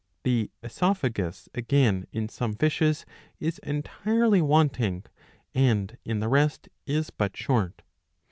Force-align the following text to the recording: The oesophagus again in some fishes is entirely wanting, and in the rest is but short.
The 0.23 0.49
oesophagus 0.63 1.47
again 1.53 2.07
in 2.11 2.27
some 2.27 2.55
fishes 2.55 3.05
is 3.39 3.59
entirely 3.59 4.41
wanting, 4.41 5.03
and 5.53 5.95
in 6.03 6.19
the 6.21 6.27
rest 6.27 6.69
is 6.87 7.11
but 7.11 7.37
short. 7.37 7.83